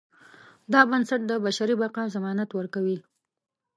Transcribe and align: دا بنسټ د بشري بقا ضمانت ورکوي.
دا 0.71 0.81
بنسټ 0.89 1.21
د 1.27 1.31
بشري 1.45 1.75
بقا 1.81 2.03
ضمانت 2.15 2.49
ورکوي. 2.53 2.97